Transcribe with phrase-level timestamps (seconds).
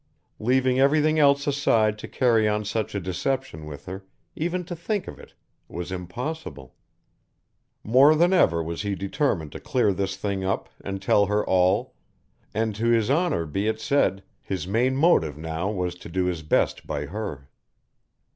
[0.39, 4.03] Leaving everything else aside to carry on such a deception with her,
[4.35, 5.35] even to think of it,
[5.67, 6.73] was impossible.
[7.83, 11.93] More than ever was he determined to clear this thing up and tell her all,
[12.51, 16.41] and, to his honour be it said, his main motive now was to do his
[16.41, 17.47] best by her.